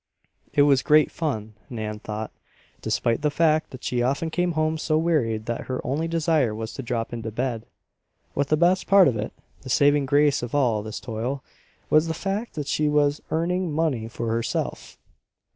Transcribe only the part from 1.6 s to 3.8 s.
Nan thought, despite the fact